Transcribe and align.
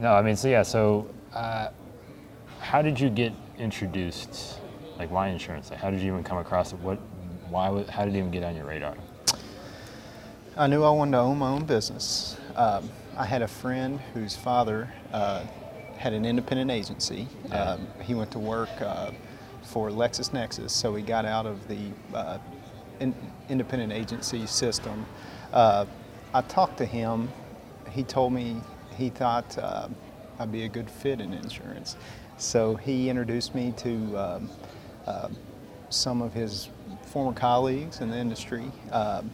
No, 0.00 0.14
I 0.14 0.22
mean, 0.22 0.36
so 0.36 0.48
yeah, 0.48 0.62
so 0.62 1.08
uh, 1.34 1.68
how 2.60 2.82
did 2.82 3.00
you 3.00 3.10
get 3.10 3.32
introduced, 3.58 4.60
like 4.96 5.10
why 5.10 5.28
insurance? 5.28 5.70
Like, 5.70 5.80
how 5.80 5.90
did 5.90 6.00
you 6.00 6.12
even 6.12 6.22
come 6.22 6.38
across 6.38 6.72
it? 6.72 6.78
What, 6.78 6.98
why, 7.48 7.68
wa- 7.68 7.84
how 7.90 8.04
did 8.04 8.14
it 8.14 8.18
even 8.18 8.30
get 8.30 8.44
on 8.44 8.54
your 8.54 8.64
radar? 8.64 8.94
I 10.56 10.68
knew 10.68 10.84
I 10.84 10.90
wanted 10.90 11.12
to 11.12 11.18
own 11.18 11.38
my 11.38 11.50
own 11.50 11.64
business. 11.64 12.36
Um, 12.54 12.88
I 13.16 13.24
had 13.24 13.42
a 13.42 13.48
friend 13.48 13.98
whose 14.14 14.36
father 14.36 14.92
uh, 15.12 15.44
had 15.96 16.12
an 16.12 16.24
independent 16.24 16.70
agency. 16.70 17.26
Yeah. 17.48 17.62
Um, 17.62 17.86
he 18.02 18.14
went 18.14 18.30
to 18.32 18.38
work 18.38 18.70
uh, 18.80 19.10
for 19.64 19.90
LexisNexis, 19.90 20.70
so 20.70 20.94
he 20.94 21.02
got 21.02 21.24
out 21.24 21.46
of 21.46 21.66
the 21.66 21.78
uh, 22.14 22.38
in, 23.00 23.14
independent 23.48 23.92
agency 23.92 24.46
system. 24.46 25.04
Uh, 25.52 25.86
I 26.32 26.42
talked 26.42 26.78
to 26.78 26.84
him. 26.84 27.28
He 27.90 28.04
told 28.04 28.32
me 28.32 28.60
he 28.98 29.08
thought 29.08 29.56
uh, 29.56 29.88
I'd 30.38 30.52
be 30.52 30.64
a 30.64 30.68
good 30.68 30.90
fit 30.90 31.20
in 31.20 31.32
insurance. 31.32 31.96
So 32.36 32.74
he 32.74 33.08
introduced 33.08 33.54
me 33.54 33.72
to 33.78 34.16
um, 34.16 34.50
uh, 35.06 35.28
some 35.88 36.20
of 36.20 36.34
his 36.34 36.68
former 37.06 37.32
colleagues 37.32 38.00
in 38.00 38.10
the 38.10 38.18
industry. 38.18 38.70
Um, 38.92 39.30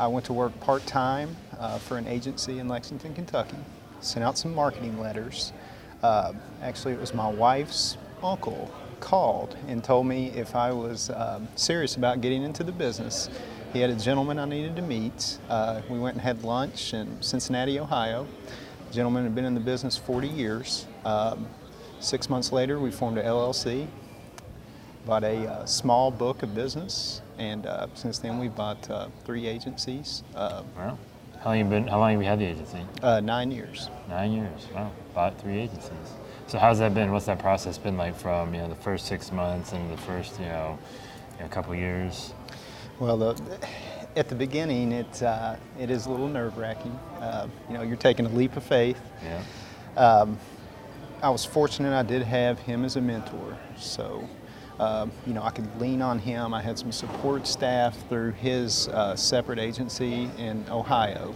I 0.00 0.08
went 0.08 0.26
to 0.26 0.32
work 0.32 0.58
part 0.60 0.84
time 0.86 1.36
uh, 1.58 1.78
for 1.78 1.98
an 1.98 2.08
agency 2.08 2.58
in 2.58 2.66
Lexington, 2.66 3.14
Kentucky. 3.14 3.56
Sent 4.00 4.24
out 4.24 4.36
some 4.36 4.54
marketing 4.54 4.98
letters. 4.98 5.52
Uh, 6.02 6.32
actually, 6.62 6.94
it 6.94 7.00
was 7.00 7.14
my 7.14 7.28
wife's 7.28 7.96
uncle 8.22 8.70
called 9.00 9.56
and 9.68 9.84
told 9.84 10.06
me 10.06 10.28
if 10.30 10.56
I 10.56 10.72
was 10.72 11.10
um, 11.10 11.46
serious 11.56 11.96
about 11.96 12.20
getting 12.20 12.42
into 12.42 12.64
the 12.64 12.72
business. 12.72 13.28
He 13.72 13.80
had 13.80 13.90
a 13.90 13.96
gentleman 13.96 14.38
I 14.38 14.44
needed 14.44 14.76
to 14.76 14.82
meet. 14.82 15.38
Uh, 15.48 15.82
we 15.88 15.98
went 15.98 16.14
and 16.14 16.22
had 16.22 16.42
lunch 16.42 16.94
in 16.94 17.20
Cincinnati, 17.22 17.78
Ohio. 17.78 18.26
Gentleman 18.94 19.24
had 19.24 19.34
been 19.34 19.44
in 19.44 19.54
the 19.54 19.60
business 19.60 19.96
40 19.96 20.28
years. 20.28 20.86
Um, 21.04 21.48
six 22.00 22.30
months 22.30 22.52
later, 22.52 22.78
we 22.78 22.90
formed 22.90 23.18
a 23.18 23.24
LLC 23.24 23.88
bought 25.06 25.24
a 25.24 25.46
uh, 25.46 25.66
small 25.66 26.10
book 26.10 26.42
of 26.42 26.54
business, 26.54 27.20
and 27.38 27.66
uh, 27.66 27.86
since 27.94 28.18
then 28.18 28.38
we've 28.38 28.54
bought 28.54 28.90
uh, 28.90 29.08
three 29.24 29.46
agencies, 29.46 30.22
uh, 30.34 30.62
Wow. 30.76 30.98
How 31.40 31.50
long 31.50 31.58
you 31.58 31.64
been? 31.66 31.86
How 31.86 31.98
long 31.98 32.12
have 32.12 32.22
you 32.22 32.26
had 32.26 32.38
the 32.38 32.46
agency? 32.46 32.78
uh, 33.02 33.20
nine 33.20 33.50
years. 33.50 33.90
Nine 34.08 34.32
years. 34.32 34.66
Wow. 34.74 34.90
Bought 35.14 35.38
three 35.38 35.58
agencies. 35.58 35.92
So 36.46 36.58
how's 36.58 36.78
that 36.78 36.94
been? 36.94 37.12
What's 37.12 37.26
that 37.26 37.38
process 37.38 37.76
been 37.76 37.98
like 37.98 38.16
from 38.16 38.54
you 38.54 38.62
know 38.62 38.68
the 38.68 38.74
first 38.74 39.04
six 39.04 39.30
months 39.30 39.72
and 39.72 39.92
the 39.92 39.96
first 39.98 40.40
you 40.40 40.46
know, 40.46 40.78
you 41.36 41.42
know 41.42 41.48
couple 41.50 41.74
years? 41.74 42.32
Well, 42.98 43.18
the, 43.18 43.42
at 44.16 44.28
the 44.28 44.34
beginning, 44.34 44.92
it 44.92 45.22
uh, 45.22 45.56
it 45.78 45.90
is 45.90 46.06
a 46.06 46.10
little 46.10 46.28
nerve 46.28 46.56
wracking. 46.56 46.92
Uh, 47.18 47.48
you 47.68 47.74
know, 47.74 47.82
you're 47.82 47.96
taking 47.96 48.26
a 48.26 48.30
leap 48.30 48.56
of 48.56 48.62
faith. 48.62 49.00
Yeah. 49.22 49.42
Um, 49.96 50.38
I 51.22 51.30
was 51.30 51.44
fortunate; 51.44 51.96
I 51.96 52.02
did 52.02 52.22
have 52.22 52.58
him 52.60 52.84
as 52.84 52.96
a 52.96 53.00
mentor, 53.00 53.56
so. 53.78 54.28
Um, 54.80 55.12
you 55.24 55.34
know, 55.34 55.42
I 55.44 55.50
could 55.50 55.80
lean 55.80 56.02
on 56.02 56.18
him. 56.18 56.52
I 56.52 56.60
had 56.60 56.76
some 56.76 56.90
support 56.90 57.46
staff 57.46 57.96
through 58.08 58.32
his 58.32 58.88
uh, 58.88 59.14
separate 59.14 59.60
agency 59.60 60.28
in 60.36 60.64
Ohio, 60.68 61.32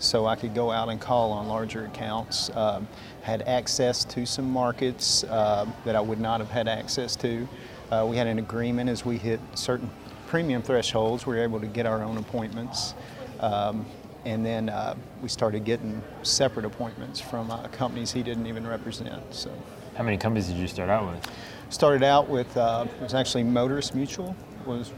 so 0.00 0.26
I 0.26 0.34
could 0.34 0.56
go 0.56 0.72
out 0.72 0.88
and 0.88 1.00
call 1.00 1.30
on 1.30 1.46
larger 1.46 1.84
accounts. 1.84 2.50
Um, 2.56 2.88
had 3.22 3.42
access 3.42 4.04
to 4.06 4.26
some 4.26 4.50
markets 4.50 5.22
uh, 5.22 5.66
that 5.84 5.94
I 5.94 6.00
would 6.00 6.18
not 6.18 6.40
have 6.40 6.50
had 6.50 6.66
access 6.66 7.14
to. 7.16 7.46
Uh, 7.92 8.08
we 8.10 8.16
had 8.16 8.26
an 8.26 8.40
agreement 8.40 8.90
as 8.90 9.04
we 9.04 9.18
hit 9.18 9.38
certain 9.54 9.88
premium 10.30 10.62
thresholds, 10.62 11.26
we 11.26 11.34
were 11.34 11.42
able 11.42 11.58
to 11.58 11.66
get 11.66 11.86
our 11.86 12.04
own 12.04 12.16
appointments. 12.16 12.94
Um, 13.40 13.84
and 14.24 14.46
then 14.46 14.68
uh, 14.68 14.94
we 15.20 15.28
started 15.28 15.64
getting 15.64 16.00
separate 16.22 16.64
appointments 16.64 17.20
from 17.20 17.50
uh, 17.50 17.66
companies 17.68 18.12
he 18.12 18.22
didn't 18.22 18.46
even 18.46 18.64
represent. 18.64 19.22
So 19.34 19.50
How 19.96 20.04
many 20.04 20.16
companies 20.16 20.46
did 20.46 20.56
you 20.56 20.68
start 20.68 20.88
out 20.88 21.12
with? 21.12 21.30
started 21.70 22.04
out 22.04 22.28
with 22.28 22.56
uh, 22.56 22.86
it 22.96 23.02
was 23.02 23.14
actually 23.14 23.42
Motorist 23.44 23.94
Mutual 23.94 24.36
was 24.66 24.92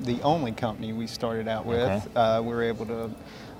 the 0.00 0.20
only 0.22 0.52
company 0.52 0.92
we 0.92 1.08
started 1.08 1.48
out 1.48 1.66
with. 1.66 1.78
Okay. 1.80 2.14
Uh, 2.14 2.42
we 2.42 2.54
were 2.54 2.62
able 2.62 2.86
to, 2.86 3.10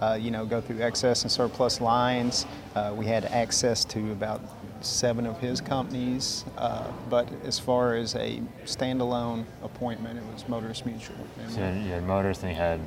uh, 0.00 0.18
you 0.20 0.30
know, 0.30 0.44
go 0.44 0.60
through 0.60 0.80
excess 0.82 1.22
and 1.22 1.30
surplus 1.30 1.80
lines. 1.80 2.46
Uh, 2.74 2.92
we 2.96 3.06
had 3.06 3.24
access 3.26 3.84
to 3.86 4.12
about 4.12 4.40
seven 4.80 5.26
of 5.26 5.38
his 5.40 5.60
companies, 5.60 6.44
uh, 6.58 6.86
but 7.08 7.28
as 7.44 7.58
far 7.58 7.94
as 7.94 8.14
a 8.14 8.42
standalone 8.64 9.44
appointment, 9.62 10.18
it 10.18 10.24
was 10.32 10.48
Motorist 10.48 10.86
Mutual. 10.86 11.16
And, 11.40 11.50
So 11.50 11.60
you 11.60 11.90
had, 11.92 12.04
motors, 12.06 12.38
then 12.38 12.50
you 12.50 12.56
had 12.56 12.80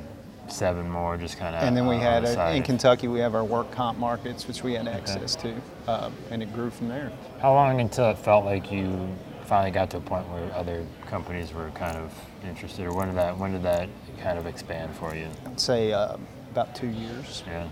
seven 0.48 0.88
more, 0.88 1.16
just 1.16 1.36
kind 1.38 1.54
of. 1.54 1.62
and 1.62 1.76
then 1.76 1.86
we 1.86 1.96
had 1.96 2.24
the 2.24 2.40
uh, 2.40 2.50
in 2.52 2.62
Kentucky 2.62 3.08
we 3.08 3.20
have 3.20 3.34
our 3.34 3.44
work 3.44 3.70
comp 3.70 3.98
markets, 3.98 4.46
which 4.48 4.62
we 4.62 4.74
had 4.74 4.88
access 4.88 5.36
to, 5.36 5.54
uh, 5.86 6.10
and 6.30 6.42
it 6.42 6.52
grew 6.54 6.70
from 6.70 6.88
there. 6.88 7.12
How 7.40 7.52
long 7.54 7.80
until 7.80 8.10
it 8.10 8.18
felt 8.18 8.44
like 8.44 8.70
you 8.72 9.08
finally 9.44 9.70
got 9.72 9.90
to 9.90 9.96
a 9.96 10.00
point 10.00 10.28
where 10.28 10.52
other 10.54 10.86
companies 11.06 11.52
were 11.52 11.70
kind 11.70 11.96
of 11.96 12.12
interested, 12.44 12.86
or 12.86 12.92
when 12.94 13.08
did 13.08 13.16
that 13.16 13.36
when 13.36 13.52
did 13.52 13.62
that 13.62 13.88
kind 14.20 14.38
of 14.38 14.46
expand 14.46 14.94
for 14.96 15.14
you? 15.14 15.28
I'd 15.46 15.60
say 15.60 15.92
uh, 15.92 16.16
about 16.50 16.74
two 16.74 16.88
years. 16.88 17.42
Yeah. 17.46 17.68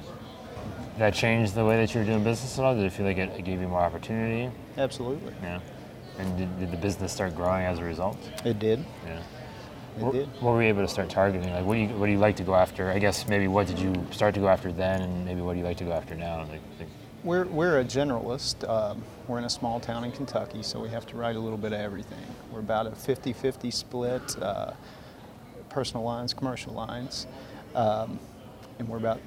Did 0.92 0.98
that 0.98 1.14
change 1.14 1.52
the 1.52 1.64
way 1.64 1.76
that 1.76 1.94
you 1.94 2.00
were 2.00 2.06
doing 2.06 2.24
business 2.24 2.58
at 2.58 2.64
all? 2.64 2.74
Did 2.74 2.84
it 2.84 2.92
feel 2.92 3.06
like 3.06 3.18
it, 3.18 3.30
it 3.38 3.44
gave 3.44 3.60
you 3.60 3.68
more 3.68 3.80
opportunity? 3.80 4.50
Absolutely, 4.76 5.32
Yeah. 5.42 5.60
And 6.18 6.36
did, 6.36 6.58
did 6.58 6.70
the 6.72 6.76
business 6.76 7.12
start 7.12 7.36
growing 7.36 7.64
as 7.64 7.78
a 7.78 7.84
result? 7.84 8.18
it 8.44 8.58
did. 8.58 8.84
Yeah. 9.06 9.18
It 9.96 10.02
what, 10.02 10.12
did. 10.12 10.28
what 10.40 10.52
were 10.52 10.62
you 10.62 10.68
able 10.68 10.82
to 10.82 10.88
start 10.88 11.08
targeting? 11.08 11.52
Like, 11.52 11.64
what 11.64 11.74
do 11.74 11.80
you 11.80 11.88
what 11.88 12.06
do 12.06 12.12
you 12.12 12.18
like 12.18 12.36
to 12.36 12.42
go 12.42 12.54
after? 12.54 12.90
I 12.90 12.98
guess 12.98 13.28
maybe 13.28 13.46
what 13.46 13.68
did 13.68 13.78
you 13.78 13.94
start 14.10 14.34
to 14.34 14.40
go 14.40 14.48
after 14.48 14.72
then, 14.72 15.02
and 15.02 15.24
maybe 15.24 15.40
what 15.40 15.52
do 15.52 15.60
you 15.60 15.64
like 15.64 15.76
to 15.78 15.84
go 15.84 15.92
after 15.92 16.14
now? 16.16 16.40
Like, 16.40 16.60
like, 16.78 16.88
We're, 17.22 17.44
we're 17.46 17.80
a 17.80 17.84
generalist. 17.84 18.68
Um, 18.68 19.02
we're 19.28 19.38
in 19.38 19.44
a 19.44 19.50
small 19.50 19.78
town 19.78 20.04
in 20.04 20.10
Kentucky, 20.12 20.62
so 20.64 20.80
we 20.80 20.88
have 20.88 21.06
to 21.06 21.16
write 21.16 21.36
a 21.36 21.40
little 21.40 21.58
bit 21.58 21.72
of 21.72 21.80
everything. 21.80 22.24
We're 22.50 22.60
about 22.60 22.86
a 22.88 22.92
50 22.92 23.32
50 23.32 23.70
split 23.70 24.42
uh, 24.42 24.72
personal 25.68 26.02
lines, 26.04 26.34
commercial 26.34 26.72
lines. 26.74 27.26
Um, 27.74 28.18
and 28.78 28.88
we're 28.88 28.96
about 28.96 29.20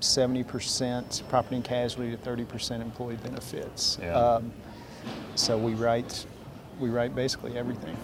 70% 0.00 1.28
property 1.28 1.56
and 1.56 1.64
casualty 1.64 2.16
to 2.16 2.16
30% 2.16 2.80
employee 2.80 3.16
benefits. 3.16 3.98
Yeah. 4.00 4.14
Um, 4.14 4.52
so 5.34 5.56
we 5.56 5.74
write, 5.74 6.26
we 6.78 6.90
write 6.90 7.14
basically 7.14 7.56
everything. 7.56 7.96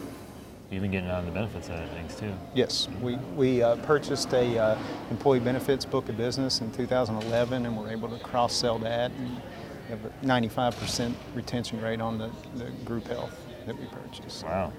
even 0.71 0.91
getting 0.91 1.11
on 1.11 1.25
the 1.25 1.31
benefits 1.31 1.69
side 1.69 1.83
of 1.83 1.91
things 1.91 2.17
too. 2.17 2.33
Yes, 2.55 2.89
we, 3.01 3.17
we 3.37 3.63
uh, 3.63 3.77
purchased 3.77 4.33
a 4.33 4.59
uh, 4.59 4.79
employee 5.11 5.41
benefits 5.41 5.85
book 5.85 6.09
of 6.09 6.17
business 6.17 6.61
in 6.61 6.73
2011 6.73 7.67
and 7.67 7.77
we're 7.77 7.91
able 7.91 8.09
to 8.09 8.19
cross-sell 8.25 8.79
that. 8.81 9.11
And 9.13 9.41
have 9.89 10.05
a 10.05 10.09
95% 10.25 11.15
retention 11.35 11.81
rate 11.81 12.01
on 12.01 12.19
the, 12.19 12.31
the 12.57 12.71
group 12.85 13.07
health 13.07 13.39
that 13.67 13.79
we 13.79 13.87
purchased. 13.87 14.45
Wow, 14.45 14.73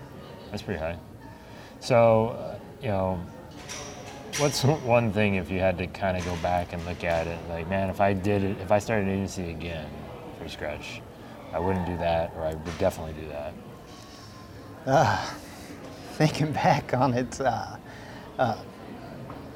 that's 0.51 0.63
pretty 0.63 0.79
high. 0.79 0.97
So, 1.79 2.29
uh, 2.29 2.59
you 2.81 2.89
know, 2.89 3.19
what's 4.37 4.63
one 4.63 5.13
thing 5.13 5.35
if 5.35 5.49
you 5.49 5.59
had 5.59 5.77
to 5.77 5.87
kind 5.87 6.17
of 6.17 6.25
go 6.25 6.35
back 6.37 6.73
and 6.73 6.85
look 6.85 7.03
at 7.03 7.27
it? 7.27 7.39
Like, 7.49 7.69
man, 7.69 7.89
if 7.89 8.01
I 8.01 8.13
did 8.13 8.43
it, 8.43 8.57
if 8.59 8.71
I 8.71 8.79
started 8.79 9.07
an 9.07 9.13
agency 9.13 9.49
again 9.49 9.89
from 10.37 10.49
scratch, 10.49 11.01
I 11.53 11.59
wouldn't 11.59 11.85
do 11.85 11.95
that, 11.97 12.33
or 12.35 12.43
I 12.43 12.53
would 12.53 12.77
definitely 12.77 13.13
do 13.21 13.29
that. 14.85 15.29
Thinking 16.13 16.51
back 16.51 16.93
on 16.93 17.13
it, 17.13 17.39
uh, 17.39 17.77
uh, 18.37 18.61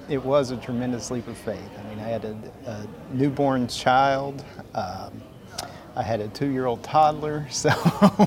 it 0.07 0.23
was 0.23 0.51
a 0.51 0.57
tremendous 0.57 1.11
leap 1.11 1.27
of 1.27 1.37
faith. 1.37 1.69
I 1.77 1.89
mean, 1.89 1.99
I 1.99 2.07
had 2.07 2.25
a, 2.25 2.37
a 2.65 2.87
newborn 3.13 3.67
child. 3.67 4.43
Um, 4.75 5.21
I 5.95 6.03
had 6.03 6.21
a 6.21 6.29
two-year-old 6.29 6.83
toddler, 6.83 7.45
so 7.51 7.69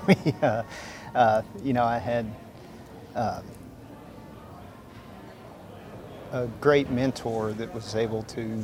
we, 0.07 0.35
uh, 0.43 0.63
uh, 1.15 1.43
you 1.63 1.73
know, 1.73 1.85
I 1.85 1.99
had 1.99 2.27
uh, 3.15 3.41
a 6.33 6.47
great 6.61 6.91
mentor 6.91 7.53
that 7.53 7.73
was 7.73 7.95
able 7.95 8.23
to 8.25 8.63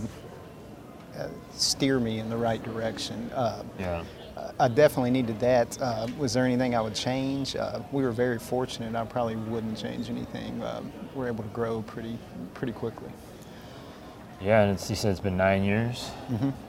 uh, 1.18 1.28
steer 1.54 2.00
me 2.00 2.18
in 2.18 2.28
the 2.30 2.36
right 2.36 2.62
direction. 2.62 3.30
Uh, 3.34 3.62
Yeah. 3.78 4.02
I 4.60 4.68
definitely 4.68 5.10
needed 5.10 5.40
that. 5.40 5.80
Uh, 5.82 6.06
was 6.16 6.32
there 6.32 6.44
anything 6.44 6.74
I 6.74 6.80
would 6.80 6.94
change? 6.94 7.56
Uh, 7.56 7.80
we 7.90 8.04
were 8.04 8.12
very 8.12 8.38
fortunate. 8.38 8.94
I 8.94 9.04
probably 9.04 9.34
wouldn't 9.34 9.76
change 9.76 10.10
anything. 10.10 10.62
Um, 10.62 10.92
we're 11.14 11.26
able 11.26 11.42
to 11.42 11.50
grow 11.50 11.82
pretty, 11.82 12.18
pretty 12.54 12.72
quickly. 12.72 13.10
Yeah, 14.40 14.62
and 14.62 14.72
it's, 14.72 14.88
you 14.88 14.94
said 14.94 15.10
it's 15.10 15.18
been 15.20 15.36
nine 15.36 15.64
years. 15.64 16.12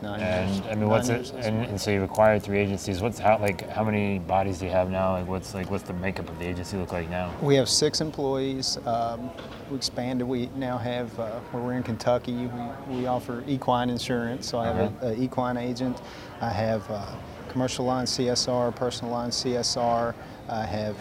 Nine 0.01 0.19
And 0.19 0.49
years. 0.55 0.65
I 0.71 0.73
mean, 0.75 0.89
what's 0.89 1.09
Nine 1.09 1.19
it? 1.19 1.31
And, 1.45 1.65
and 1.67 1.79
so 1.79 1.91
you've 1.91 2.01
acquired 2.01 2.41
three 2.41 2.57
agencies. 2.57 2.99
What's 2.99 3.19
how 3.19 3.37
like 3.37 3.69
how 3.69 3.83
many 3.83 4.17
bodies 4.17 4.57
do 4.57 4.65
you 4.65 4.71
have 4.71 4.89
now? 4.89 5.11
Like 5.11 5.27
what's 5.27 5.53
like 5.53 5.69
what's 5.69 5.83
the 5.83 5.93
makeup 5.93 6.27
of 6.29 6.39
the 6.39 6.45
agency 6.47 6.77
look 6.77 6.91
like 6.91 7.11
now? 7.11 7.31
We 7.43 7.53
have 7.55 7.69
six 7.69 8.01
employees. 8.01 8.79
Um, 8.87 9.29
we 9.69 9.77
expanded. 9.77 10.27
We 10.27 10.49
now 10.55 10.79
have, 10.79 11.17
uh, 11.19 11.39
where 11.51 11.61
we're 11.61 11.73
in 11.73 11.83
Kentucky, 11.83 12.47
we, 12.47 12.95
we 12.97 13.05
offer 13.05 13.43
equine 13.47 13.91
insurance. 13.91 14.47
So 14.47 14.57
I 14.57 14.65
have 14.65 14.77
Uh-huh. 14.79 15.07
an 15.09 15.21
equine 15.23 15.57
agent. 15.57 16.01
I 16.41 16.49
have 16.49 16.89
uh, 16.89 17.05
commercial 17.49 17.85
line 17.85 18.05
CSR, 18.07 18.75
personal 18.75 19.13
line 19.13 19.29
CSR. 19.29 20.15
I 20.49 20.65
have 20.65 20.95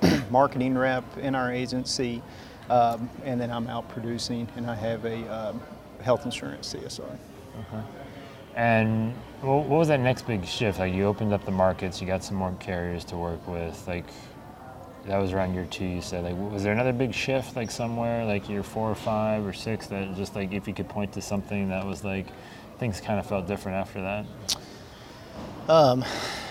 a 0.00 0.06
uh, 0.06 0.20
marketing 0.30 0.78
rep 0.78 1.04
in 1.18 1.34
our 1.34 1.52
agency. 1.52 2.22
Um, 2.70 3.10
and 3.24 3.40
then 3.40 3.50
I'm 3.50 3.66
out 3.66 3.88
producing, 3.88 4.48
and 4.56 4.70
I 4.70 4.76
have 4.76 5.04
a 5.04 5.28
um, 5.28 5.60
health 6.00 6.24
insurance 6.24 6.72
CSR. 6.72 7.02
Okay. 7.02 7.82
And 8.54 9.12
what 9.42 9.66
was 9.66 9.88
that 9.88 10.00
next 10.00 10.26
big 10.26 10.44
shift? 10.46 10.78
Like 10.78 10.94
you 10.94 11.04
opened 11.04 11.32
up 11.32 11.44
the 11.44 11.50
markets, 11.50 12.00
you 12.00 12.06
got 12.06 12.22
some 12.22 12.36
more 12.36 12.54
carriers 12.60 13.04
to 13.06 13.16
work 13.16 13.46
with. 13.48 13.86
Like 13.88 14.06
that 15.06 15.18
was 15.18 15.32
around 15.32 15.54
year 15.54 15.66
two. 15.68 15.84
You 15.84 16.00
said 16.00 16.24
like, 16.24 16.36
was 16.36 16.62
there 16.62 16.72
another 16.72 16.92
big 16.92 17.12
shift 17.12 17.56
like 17.56 17.70
somewhere, 17.70 18.24
like 18.24 18.48
year 18.48 18.62
four 18.62 18.90
or 18.90 18.94
five 18.94 19.44
or 19.44 19.52
six? 19.52 19.86
That 19.88 20.14
just 20.16 20.36
like 20.36 20.52
if 20.52 20.68
you 20.68 20.74
could 20.74 20.88
point 20.88 21.12
to 21.14 21.22
something 21.22 21.68
that 21.70 21.84
was 21.84 22.04
like 22.04 22.26
things 22.78 23.00
kind 23.00 23.18
of 23.18 23.26
felt 23.26 23.46
different 23.46 23.78
after 23.78 24.00
that. 24.00 24.26
Um, 25.68 26.04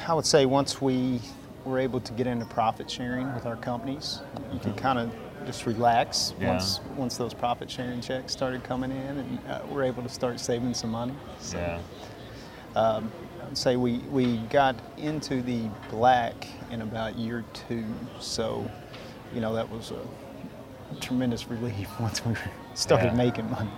I 0.07 0.13
would 0.13 0.25
say 0.25 0.45
once 0.45 0.81
we 0.81 1.21
were 1.65 1.79
able 1.79 1.99
to 2.01 2.13
get 2.13 2.27
into 2.27 2.45
profit 2.45 2.89
sharing 2.89 3.33
with 3.33 3.45
our 3.45 3.57
companies, 3.57 4.21
you 4.53 4.59
can 4.59 4.73
kind 4.75 4.99
of 4.99 5.13
just 5.45 5.65
relax 5.65 6.33
Yeah. 6.39 6.49
once 6.49 6.79
once 6.95 7.17
those 7.17 7.33
profit 7.33 7.69
sharing 7.69 8.01
checks 8.01 8.31
started 8.33 8.63
coming 8.63 8.91
in, 8.91 9.17
and 9.17 9.39
uh, 9.47 9.61
we're 9.69 9.83
able 9.83 10.03
to 10.03 10.09
start 10.09 10.39
saving 10.39 10.73
some 10.73 10.91
money. 10.91 11.13
So 11.39 11.57
Yeah. 11.57 11.79
I'd 12.75 13.57
say 13.57 13.77
we, 13.77 13.97
we 14.11 14.37
got 14.49 14.75
into 14.97 15.41
the 15.41 15.69
black 15.89 16.47
in 16.71 16.81
about 16.83 17.17
year 17.17 17.43
two, 17.67 17.83
so 18.19 18.69
you 19.33 19.41
know 19.41 19.53
that 19.55 19.69
was 19.69 19.91
a 19.91 20.95
tremendous 20.99 21.47
relief 21.49 21.89
once 21.99 22.23
we 22.25 22.35
started 22.75 23.07
Yeah. 23.07 23.13
making 23.15 23.49
money. 23.49 23.71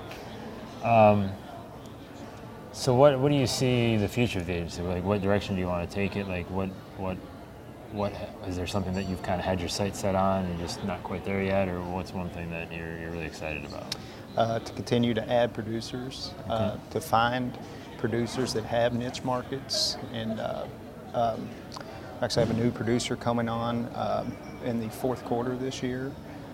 Um, 0.83 1.29
So 2.73 2.95
what 2.95 3.19
what 3.19 3.29
do 3.29 3.35
you 3.35 3.47
see 3.47 3.97
the 3.97 4.07
future 4.07 4.39
of 4.39 4.45
the 4.47 4.53
agency? 4.53 4.81
Like 4.81 5.03
what 5.03 5.21
direction 5.21 5.55
do 5.55 5.61
you 5.61 5.67
want 5.67 5.87
to 5.89 5.93
take 5.95 6.15
it? 6.15 6.27
Like 6.27 6.49
what 6.49 6.69
what 6.97 7.17
what 7.91 8.13
is 8.47 8.55
there 8.55 8.67
something 8.67 8.93
that 8.93 9.07
you've 9.07 9.23
kind 9.23 9.39
of 9.39 9.45
had 9.45 9.59
your 9.59 9.69
sights 9.69 9.99
set 9.99 10.15
on 10.15 10.45
and 10.45 10.59
just 10.59 10.83
not 10.85 11.03
quite 11.03 11.25
there 11.25 11.43
yet, 11.43 11.67
or 11.67 11.81
what's 11.81 12.13
one 12.13 12.29
thing 12.29 12.49
that 12.51 12.71
you're, 12.71 12.97
you're 12.99 13.11
really 13.11 13.25
excited 13.25 13.65
about? 13.65 13.95
uh, 14.37 14.59
to 14.59 14.73
continue 14.73 15.13
to 15.13 15.31
add 15.31 15.53
producers, 15.53 16.31
uh, 16.49 16.77
to 16.91 17.01
find 17.01 17.57
producers 17.97 18.53
that 18.53 18.63
have 18.63 18.93
niche 18.93 19.23
markets. 19.23 19.97
And 20.13 20.39
uh, 20.39 20.65
um, 21.13 21.49
actually, 22.21 22.45
have 22.45 22.55
a 22.55 22.59
new 22.59 22.71
producer 22.71 23.15
coming 23.15 23.49
on 23.49 23.89
um, 23.95 24.35
in 24.63 24.79
the 24.79 24.89
fourth 24.89 25.23
quarter 25.25 25.55
this 25.55 25.83
year, 25.83 26.11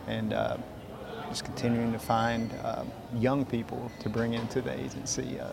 and 0.08 0.34
uh, 0.34 0.58
just 1.30 1.46
continuing 1.46 1.92
to 1.92 2.00
find 2.00 2.52
um, 2.64 2.92
young 3.16 3.46
people 3.46 3.92
to 4.00 4.10
bring 4.10 4.34
into 4.34 4.62
the 4.62 4.78
agency. 4.80 5.40
Uh, 5.40 5.52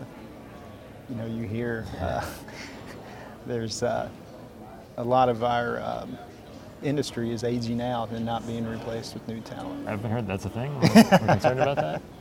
you 1.11 1.17
know, 1.17 1.27
you 1.27 1.43
hear 1.43 1.87
uh, 2.01 2.25
there's 3.47 3.83
uh, 3.83 4.09
a 4.97 5.05
lot 5.05 5.29
of 5.29 5.43
our 5.43 5.81
um, 5.81 6.19
industry 6.83 7.31
is 7.31 7.45
aging 7.45 7.81
out 7.81 8.11
and 8.11 8.25
not 8.25 8.47
being 8.47 8.67
replaced 8.67 9.15
with 9.15 9.27
new 9.27 9.41
talent. 9.41 9.87
I 9.87 9.93
haven't 9.93 10.11
heard 10.11 10.27
that's 10.27 10.45
a 10.45 10.51
thing. 10.51 10.73
We're, 10.81 10.95
we're 10.95 11.19
concerned 11.27 11.61
about 11.61 11.77
that. 11.77 12.03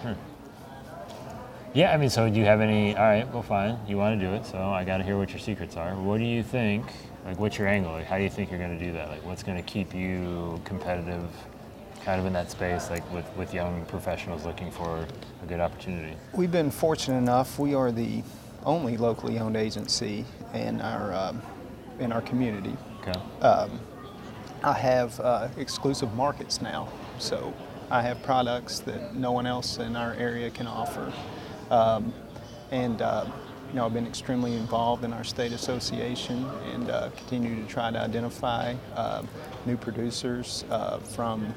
Hmm. 0.00 0.14
Yeah, 1.74 1.92
I 1.92 1.98
mean, 1.98 2.08
so 2.10 2.28
do 2.28 2.36
you 2.38 2.46
have 2.46 2.60
any? 2.60 2.96
All 2.96 3.04
right, 3.04 3.30
well, 3.32 3.42
fine. 3.42 3.78
You 3.86 3.96
want 3.98 4.18
to 4.18 4.26
do 4.26 4.32
it, 4.32 4.44
so 4.46 4.58
I 4.58 4.82
got 4.84 4.96
to 4.96 5.04
hear 5.04 5.18
what 5.18 5.30
your 5.30 5.38
secrets 5.38 5.76
are. 5.76 5.94
What 5.94 6.18
do 6.18 6.24
you 6.24 6.42
think? 6.42 6.86
Like, 7.24 7.38
what's 7.38 7.58
your 7.58 7.68
angle? 7.68 7.92
Like, 7.92 8.06
how 8.06 8.16
do 8.16 8.24
you 8.24 8.30
think 8.30 8.50
you're 8.50 8.58
going 8.58 8.76
to 8.76 8.84
do 8.84 8.92
that? 8.94 9.08
Like, 9.08 9.24
what's 9.24 9.42
going 9.42 9.56
to 9.58 9.62
keep 9.62 9.94
you 9.94 10.60
competitive, 10.64 11.28
kind 12.04 12.18
of 12.18 12.26
in 12.26 12.32
that 12.32 12.50
space, 12.50 12.90
like 12.90 13.08
with 13.12 13.26
with 13.36 13.54
young 13.54 13.84
professionals 13.84 14.44
looking 14.44 14.70
for 14.70 15.06
a 15.42 15.46
good 15.46 15.60
opportunity? 15.60 16.16
We've 16.32 16.50
been 16.50 16.70
fortunate 16.70 17.18
enough. 17.18 17.58
We 17.58 17.74
are 17.74 17.92
the 17.92 18.24
only 18.64 18.96
locally 18.96 19.38
owned 19.38 19.56
agency 19.56 20.24
and 20.52 20.82
our 20.82 21.12
um, 21.12 21.42
in 22.00 22.12
our 22.12 22.22
community. 22.22 22.76
Okay. 23.00 23.20
I 24.62 24.74
have 24.74 25.18
uh, 25.20 25.48
exclusive 25.56 26.14
markets 26.14 26.60
now, 26.60 26.88
so 27.18 27.54
I 27.90 28.02
have 28.02 28.22
products 28.22 28.80
that 28.80 29.14
no 29.14 29.32
one 29.32 29.46
else 29.46 29.78
in 29.78 29.96
our 29.96 30.12
area 30.14 30.50
can 30.50 30.66
offer. 30.66 31.12
Um, 31.70 32.12
and 32.70 33.00
uh, 33.00 33.24
you 33.70 33.76
know, 33.76 33.86
I've 33.86 33.94
been 33.94 34.06
extremely 34.06 34.54
involved 34.56 35.04
in 35.04 35.14
our 35.14 35.24
state 35.24 35.52
association 35.52 36.44
and 36.74 36.90
uh, 36.90 37.08
continue 37.16 37.62
to 37.62 37.68
try 37.68 37.90
to 37.90 37.98
identify 37.98 38.74
uh, 38.94 39.22
new 39.64 39.78
producers 39.78 40.64
uh, 40.70 40.98
from 40.98 41.54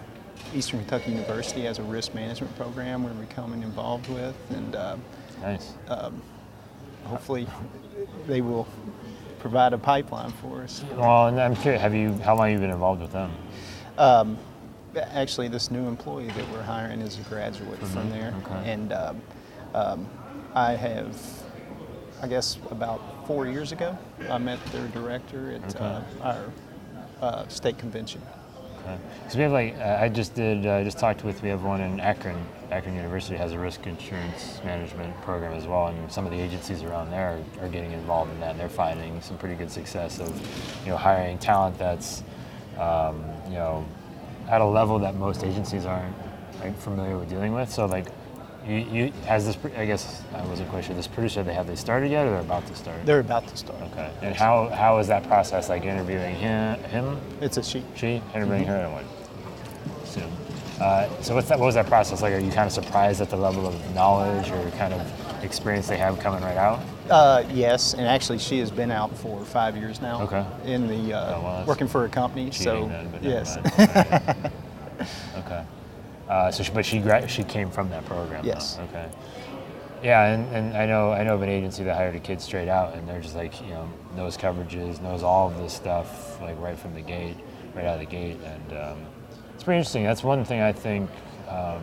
Eastern 0.55 0.79
Kentucky 0.79 1.11
University 1.11 1.67
as 1.67 1.79
a 1.79 1.83
risk 1.83 2.13
management 2.13 2.55
program 2.55 3.03
we're 3.03 3.11
becoming 3.13 3.63
involved 3.63 4.07
with, 4.09 4.35
and 4.51 4.75
uh, 4.75 4.95
Nice. 5.41 5.73
hopefully 7.03 7.47
they 8.27 8.39
will 8.39 8.65
provide 9.43 9.73
a 9.73 9.77
pipeline 9.77 10.31
for 10.31 10.61
us. 10.63 10.83
Well, 10.95 11.27
and 11.27 11.39
I'm 11.39 11.53
curious. 11.55 11.81
Have 11.81 11.93
you? 11.93 12.13
How 12.19 12.33
long 12.35 12.47
have 12.49 12.53
you 12.53 12.59
been 12.65 12.71
involved 12.73 13.01
with 13.01 13.11
them? 13.11 13.29
Actually, 14.95 15.49
this 15.49 15.69
new 15.69 15.85
employee 15.87 16.27
that 16.27 16.49
we're 16.51 16.61
hiring 16.63 17.01
is 17.01 17.19
a 17.19 17.21
graduate 17.23 17.79
from 17.79 18.09
there, 18.09 18.33
Okay. 18.45 18.71
and 18.71 18.93
um, 18.93 19.21
um, 19.73 20.09
I 20.53 20.73
have, 20.73 21.17
I 22.21 22.27
guess, 22.27 22.57
about 22.71 23.01
four 23.27 23.47
years 23.47 23.71
ago, 23.71 23.97
I 24.29 24.37
met 24.37 24.63
their 24.67 24.87
director 24.89 25.51
at 25.51 25.75
Okay. 25.75 25.83
uh, 25.83 26.01
our 26.21 26.43
uh, 27.21 27.47
state 27.47 27.77
convention. 27.79 28.21
Because 28.83 29.35
we 29.35 29.43
have 29.43 29.51
like 29.51 29.75
uh, 29.77 29.97
I 29.99 30.09
just 30.09 30.35
did 30.35 30.65
uh, 30.65 30.83
just 30.83 30.99
talked 30.99 31.23
with 31.23 31.41
we 31.41 31.49
have 31.49 31.63
one 31.63 31.81
in 31.81 31.99
Akron. 31.99 32.45
Akron 32.71 32.95
University 32.95 33.37
has 33.37 33.53
a 33.53 33.59
risk 33.59 33.85
insurance 33.87 34.59
management 34.63 35.15
program 35.21 35.53
as 35.53 35.65
well, 35.65 35.87
and 35.87 36.11
some 36.11 36.25
of 36.25 36.31
the 36.31 36.39
agencies 36.39 36.83
around 36.83 37.11
there 37.11 37.41
are, 37.59 37.65
are 37.65 37.69
getting 37.69 37.91
involved 37.91 38.31
in 38.31 38.39
that. 38.39 38.51
And 38.51 38.59
they're 38.59 38.69
finding 38.69 39.21
some 39.21 39.37
pretty 39.37 39.55
good 39.55 39.71
success 39.71 40.19
of 40.19 40.29
you 40.83 40.91
know 40.91 40.97
hiring 40.97 41.37
talent 41.37 41.77
that's 41.77 42.23
um, 42.77 43.23
you 43.47 43.55
know 43.55 43.85
at 44.49 44.61
a 44.61 44.65
level 44.65 44.99
that 44.99 45.15
most 45.15 45.43
agencies 45.43 45.85
aren't 45.85 46.15
like, 46.59 46.77
familiar 46.77 47.17
with 47.17 47.29
dealing 47.29 47.53
with. 47.53 47.69
So 47.71 47.85
like. 47.85 48.07
You, 48.67 48.75
you, 48.77 49.13
has 49.25 49.45
this, 49.45 49.57
I 49.75 49.85
guess 49.85 50.23
I 50.33 50.45
wasn't 50.45 50.69
quite 50.69 50.85
sure. 50.85 50.95
This 50.95 51.07
producer, 51.07 51.43
they 51.43 51.53
have 51.53 51.67
they 51.67 51.75
started 51.75 52.09
yet, 52.11 52.25
or 52.25 52.31
they're 52.31 52.39
about 52.39 52.65
to 52.67 52.75
start? 52.75 53.05
They're 53.05 53.19
about 53.19 53.45
to 53.47 53.57
start. 53.57 53.81
okay. 53.91 54.09
And 54.21 54.33
how, 54.35 54.69
how 54.69 54.99
is 54.99 55.07
that 55.07 55.23
process? 55.27 55.67
Like 55.67 55.83
interviewing 55.83 56.35
him, 56.35 56.79
him, 56.83 57.19
It's 57.41 57.57
a 57.57 57.63
she. 57.63 57.83
she 57.95 58.21
interviewing 58.33 58.65
her 58.65 58.75
and 58.75 58.93
what? 58.93 60.07
Soon. 60.07 60.31
Uh, 60.79 61.09
so 61.21 61.35
what's 61.35 61.49
that? 61.49 61.59
What 61.59 61.65
was 61.67 61.75
that 61.75 61.87
process 61.87 62.21
like? 62.21 62.33
Are 62.33 62.39
you 62.39 62.51
kind 62.51 62.65
of 62.65 62.71
surprised 62.71 63.21
at 63.21 63.29
the 63.29 63.35
level 63.37 63.67
of 63.67 63.95
knowledge 63.95 64.49
or 64.51 64.71
kind 64.71 64.93
of 64.93 65.43
experience 65.43 65.87
they 65.87 65.97
have 65.97 66.19
coming 66.19 66.41
right 66.41 66.57
out? 66.57 66.81
Uh, 67.09 67.43
yes, 67.51 67.93
and 67.93 68.07
actually, 68.07 68.39
she 68.39 68.59
has 68.59 68.71
been 68.71 68.91
out 68.91 69.15
for 69.17 69.43
five 69.45 69.77
years 69.77 70.01
now. 70.01 70.21
Okay. 70.23 70.45
In 70.65 70.87
the 70.87 71.13
uh, 71.13 71.35
Oh, 71.35 71.41
well, 71.43 71.65
working 71.65 71.87
for 71.87 72.05
a 72.05 72.09
company. 72.09 72.49
So 72.51 72.87
then, 72.87 73.19
yes. 73.21 73.57
mind. 73.77 74.51
okay. 75.45 75.63
Uh, 76.27 76.51
so, 76.51 76.63
she, 76.63 76.71
but 76.71 76.85
she 76.85 77.03
she 77.27 77.43
came 77.43 77.69
from 77.69 77.89
that 77.89 78.05
program. 78.05 78.43
though. 78.43 78.49
Yes. 78.49 78.79
Okay. 78.89 79.09
Yeah, 80.03 80.25
and, 80.25 80.53
and 80.53 80.75
I 80.75 80.85
know 80.85 81.11
I 81.11 81.23
know 81.23 81.35
of 81.35 81.41
an 81.41 81.49
agency 81.49 81.83
that 81.85 81.95
hired 81.95 82.15
a 82.15 82.19
kid 82.19 82.41
straight 82.41 82.67
out, 82.67 82.93
and 82.93 83.07
they're 83.07 83.21
just 83.21 83.35
like 83.35 83.61
you 83.61 83.69
know 83.69 83.89
knows 84.15 84.37
coverages, 84.37 85.01
knows 85.01 85.23
all 85.23 85.47
of 85.47 85.57
this 85.57 85.73
stuff 85.73 86.41
like 86.41 86.59
right 86.59 86.77
from 86.77 86.93
the 86.93 87.01
gate, 87.01 87.37
right 87.73 87.85
out 87.85 87.93
of 87.95 87.99
the 88.01 88.05
gate, 88.05 88.37
and 88.43 88.77
um, 88.77 89.05
it's 89.53 89.63
pretty 89.63 89.77
interesting. 89.77 90.03
That's 90.03 90.23
one 90.23 90.43
thing 90.43 90.59
I 90.61 90.73
think 90.73 91.09
um, 91.47 91.81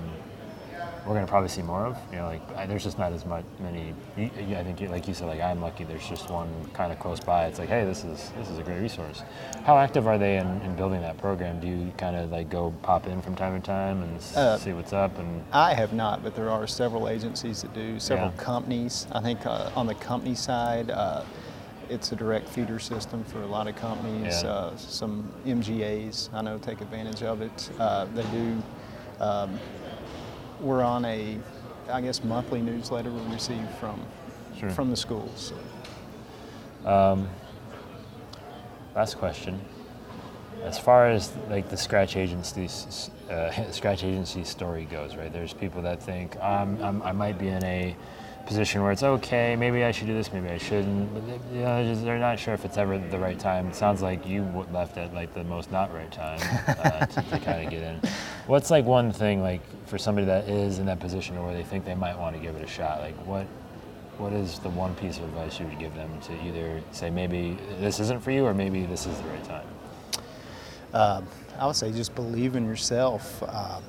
we're 1.07 1.15
going 1.15 1.25
to 1.25 1.31
probably 1.31 1.49
see 1.49 1.63
more 1.63 1.87
of. 1.87 1.97
You 2.11 2.19
know, 2.19 2.27
like 2.27 2.43
I, 2.57 2.67
there's 2.67 2.85
just 2.85 2.99
not 2.99 3.13
as 3.13 3.25
much 3.25 3.45
many. 3.59 3.95
I 4.17 4.29
think, 4.63 4.81
you, 4.81 4.89
like 4.89 5.09
you 5.09 5.15
said, 5.15 5.27
like 5.29 5.41
I'm 5.41 5.61
lucky. 5.61 5.85
There's 5.85 6.07
just 6.09 6.31
one 6.31 6.49
kind 6.75 6.93
of 6.93 6.99
close 6.99 7.21
by. 7.21 7.47
It's 7.47 7.59
like, 7.59 7.69
hey, 7.69 7.85
this 7.85 8.05
is 8.05 8.31
this 8.39 8.49
is 8.51 8.59
a 8.59 8.63
great 8.63 8.81
resource. 8.81 9.23
How 9.65 9.79
active 9.79 10.07
are 10.07 10.19
they 10.19 10.37
in, 10.39 10.47
in 10.63 10.77
building 10.77 11.01
that 11.03 11.19
program? 11.19 11.61
Do 11.61 11.67
you 11.69 11.93
kind 11.97 12.17
of 12.17 12.31
like 12.31 12.51
go 12.51 12.73
pop 12.83 13.07
in 13.07 13.21
from 13.23 13.35
time 13.35 13.61
to 13.61 13.67
time 13.67 14.03
and 14.03 14.19
Uh, 14.37 14.57
see 14.59 14.73
what's 14.73 14.93
up? 14.93 15.19
And 15.19 15.45
I 15.53 15.75
have 15.75 15.93
not, 15.93 16.23
but 16.23 16.35
there 16.35 16.51
are 16.51 16.67
several 16.67 17.09
agencies 17.09 17.63
that 17.63 17.73
do, 17.75 17.99
several 17.99 18.29
Yeah. 18.31 18.37
companies. 18.43 19.07
I 19.13 19.21
think 19.21 19.47
uh, 19.47 19.71
on 19.77 19.87
the 19.87 19.95
company 19.95 20.35
side, 20.35 20.91
uh, 20.91 21.23
it's 21.89 22.13
a 22.13 22.17
direct 22.17 22.49
feeder 22.49 22.79
system 22.79 23.25
for 23.25 23.43
a 23.43 23.47
lot 23.47 23.67
of 23.67 23.75
companies. 23.75 24.43
Yeah. 24.45 24.51
Uh, 24.51 24.77
some 24.77 25.29
MGAs, 25.45 26.29
I 26.33 26.41
know, 26.43 26.59
take 26.59 26.81
advantage 26.81 27.23
of 27.23 27.41
it. 27.43 27.71
Uh, 27.79 28.05
they 28.15 28.23
do. 28.25 28.63
Um, 29.19 29.59
we're 30.61 30.83
on 30.83 31.05
a, 31.05 31.39
I 31.91 32.01
guess, 32.01 32.23
monthly 32.23 32.61
newsletter 32.61 33.11
we 33.11 33.33
receive 33.33 33.69
from 33.79 34.01
Sure. 34.59 34.71
from 34.71 34.91
the 34.91 34.97
schools. 34.97 35.53
last 38.95 39.17
question. 39.17 39.61
As 40.63 40.79
far 40.79 41.09
as 41.09 41.33
like 41.49 41.71
the 41.71 41.77
scratch 41.77 42.17
agency, 42.17 42.69
uh, 43.31 43.51
scratch 43.71 44.05
agency 44.05 44.45
story 44.45 44.85
goes, 44.85 45.17
right? 45.17 45.33
There's 45.33 45.55
people 45.55 45.81
that 45.83 46.03
think 46.03 46.37
um, 46.43 46.79
I'm, 46.83 47.03
I 47.03 47.13
might 47.13 47.39
be 47.39 47.49
in 47.49 47.65
a 47.65 47.97
position 48.47 48.83
where 48.83 48.93
it's 48.93 49.03
okay. 49.03 49.57
Maybe 49.57 49.85
I 49.85 49.93
should 49.93 50.07
do 50.07 50.15
this. 50.15 50.33
Maybe 50.33 50.49
I 50.49 50.59
shouldn't. 50.59 51.13
But 51.15 51.27
they, 51.27 51.57
you 51.57 51.63
know, 51.63 51.83
they're, 51.83 51.95
just, 51.95 52.05
they're 52.05 52.19
not 52.19 52.39
sure 52.39 52.55
if 52.55 52.65
it's 52.65 52.77
ever 52.77 52.99
the 52.99 53.19
right 53.19 53.39
time. 53.39 53.69
It 53.69 53.75
sounds 53.75 54.03
like 54.03 54.27
you 54.27 54.43
left 54.73 54.97
at 54.97 55.15
like 55.15 55.35
the 55.35 55.45
most 55.45 55.71
not 55.71 55.93
right 55.95 56.11
time 56.11 56.41
uh, 56.67 57.07
to, 57.07 57.23
to 57.23 57.39
kind 57.41 57.65
of 57.65 57.71
get 57.71 57.83
in. 57.83 58.01
What's 58.47 58.71
like 58.71 58.85
one 58.85 59.13
thing 59.13 59.43
like 59.43 59.61
for 59.87 59.99
somebody 59.99 60.27
that 60.27 60.49
is 60.49 60.79
in 60.79 60.87
that 60.87 61.01
position 61.01 61.41
where 61.43 61.55
they 61.55 61.63
think 61.63 61.85
they 61.85 61.95
might 61.95 62.19
want 62.19 62.35
to 62.37 62.43
give 62.43 62.57
it 62.57 62.65
a 62.65 62.69
shot? 62.69 63.01
Like 63.01 63.17
what 63.27 63.47
what 64.19 64.33
is 64.35 64.59
the 64.59 64.69
one 64.71 64.95
piece 64.97 65.17
of 65.17 65.25
advice 65.25 65.59
you 65.59 65.67
would 65.67 65.79
give 65.79 65.95
them 65.95 66.11
to 66.21 66.45
either 66.45 66.83
say 66.93 67.09
maybe 67.09 67.57
this 67.81 68.01
isn't 68.01 68.23
for 68.23 68.31
you 68.31 68.45
or 68.45 68.53
maybe 68.53 68.85
this 68.85 69.07
is 69.07 69.17
the 69.19 69.29
right 69.29 69.45
time? 69.45 69.67
Um, 70.93 71.27
I 71.59 71.67
would 71.67 71.77
say 71.77 71.91
just 71.93 72.15
believe 72.15 72.57
in 72.57 72.67
yourself. 72.67 73.43
Um, 73.43 73.83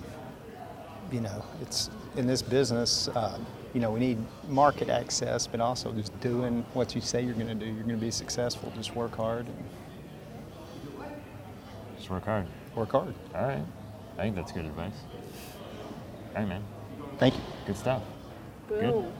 you 1.11 1.21
know, 1.21 1.43
it's 1.61 1.89
in 2.15 2.27
this 2.27 2.41
business. 2.41 3.09
Um, 3.15 3.45
you 3.73 3.79
know, 3.79 3.91
we 3.91 3.99
need 3.99 4.17
market 4.49 4.89
access, 4.89 5.47
but 5.47 5.59
also 5.61 5.91
just 5.93 6.17
doing 6.19 6.65
what 6.73 6.93
you 6.95 7.01
say 7.01 7.21
you're 7.23 7.33
going 7.33 7.47
to 7.47 7.55
do. 7.55 7.65
You're 7.65 7.83
going 7.83 7.89
to 7.99 8.05
be 8.05 8.11
successful. 8.11 8.71
Just 8.75 8.95
work 8.95 9.15
hard 9.15 9.45
and 9.45 9.63
Just 11.97 12.09
work 12.09 12.25
hard. 12.25 12.47
work 12.75 12.91
hard. 12.91 13.13
All 13.35 13.47
right. 13.47 13.63
I 14.17 14.21
think 14.23 14.35
that's 14.35 14.51
good 14.51 14.65
advice. 14.65 14.93
All 16.35 16.41
right, 16.41 16.47
man. 16.47 16.63
Thank 17.17 17.35
you. 17.35 17.41
Good 17.65 17.77
stuff. 17.77 18.01
Boom. 18.67 19.11